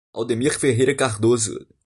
Aldemir 0.11 0.57
Ferreira 0.57 0.95
Cardoso 0.95 1.65